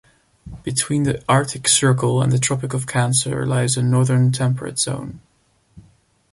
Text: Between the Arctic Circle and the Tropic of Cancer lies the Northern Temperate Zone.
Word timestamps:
Between 0.63 1.03
the 1.03 1.23
Arctic 1.29 1.67
Circle 1.67 2.23
and 2.23 2.31
the 2.31 2.39
Tropic 2.39 2.73
of 2.73 2.87
Cancer 2.87 3.45
lies 3.45 3.75
the 3.75 3.83
Northern 3.83 4.31
Temperate 4.31 4.79
Zone. 4.79 5.21